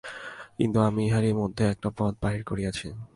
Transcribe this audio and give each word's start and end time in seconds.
কিন্তু 0.57 0.77
আমি 0.87 1.01
ইহারই 1.07 1.33
মধ্যে 1.41 1.63
একটি 1.73 1.89
পথ 1.97 2.13
বাহির 2.23 2.41
করিয়াছি। 2.43 2.87